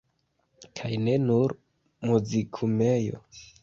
Kaj 0.79 0.91
ne 1.03 1.15
nur 1.27 1.55
Muzikumejo! 2.07 3.27